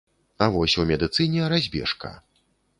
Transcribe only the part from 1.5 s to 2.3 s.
разбежка.